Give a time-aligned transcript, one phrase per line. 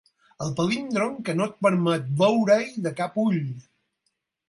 [0.45, 3.41] El palíndrom que no et permet veure-hi de cap ull.